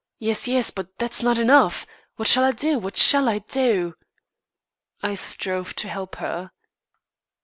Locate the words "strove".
5.13-5.75